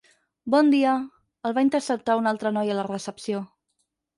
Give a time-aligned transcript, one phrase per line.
[0.53, 0.93] Bon dia
[1.49, 3.45] —el va interceptar una altra noia a la recepció—.